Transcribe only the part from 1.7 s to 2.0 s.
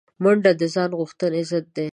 ده